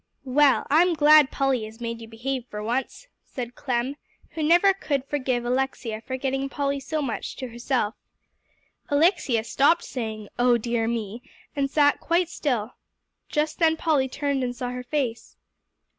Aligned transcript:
"Well, 0.25 0.65
I'm 0.71 0.95
glad 0.95 1.29
Polly 1.29 1.63
has 1.65 1.79
made 1.79 2.01
you 2.01 2.07
behave 2.07 2.45
for 2.47 2.63
once," 2.63 3.05
said 3.23 3.53
Clem, 3.53 3.97
who 4.31 4.41
never 4.41 4.73
could 4.73 5.05
forgive 5.05 5.45
Alexia 5.45 6.01
for 6.01 6.17
getting 6.17 6.49
Polly 6.49 6.79
so 6.79 7.03
much 7.03 7.35
to 7.35 7.49
herself. 7.49 7.93
Alexia 8.89 9.43
stopped 9.43 9.83
saying, 9.83 10.27
"Oh 10.39 10.57
dear 10.57 10.87
me!" 10.87 11.21
and 11.55 11.69
sat 11.69 11.99
quite 11.99 12.29
still. 12.29 12.73
Just 13.29 13.59
then 13.59 13.77
Polly 13.77 14.09
turned 14.09 14.43
and 14.43 14.55
saw 14.55 14.71
her 14.71 14.81
face. 14.83 15.37